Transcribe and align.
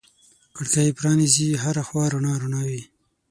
کړکۍ 0.55 0.89
پرانیزې 0.97 1.47
هر 1.63 1.75
خوا 1.87 2.05
رڼا 2.13 2.33
رڼا 2.41 2.61
وي 2.69 2.81